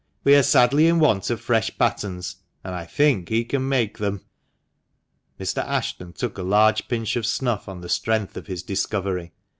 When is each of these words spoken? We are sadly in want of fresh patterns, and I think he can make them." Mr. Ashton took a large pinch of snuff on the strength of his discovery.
We 0.23 0.33
are 0.33 0.41
sadly 0.41 0.87
in 0.87 0.97
want 0.97 1.29
of 1.29 1.39
fresh 1.39 1.77
patterns, 1.77 2.37
and 2.63 2.73
I 2.73 2.85
think 2.85 3.29
he 3.29 3.45
can 3.45 3.69
make 3.69 3.99
them." 3.99 4.25
Mr. 5.39 5.63
Ashton 5.63 6.11
took 6.13 6.39
a 6.39 6.41
large 6.41 6.87
pinch 6.87 7.15
of 7.17 7.23
snuff 7.27 7.69
on 7.69 7.81
the 7.81 7.87
strength 7.89 8.35
of 8.35 8.47
his 8.47 8.63
discovery. 8.63 9.31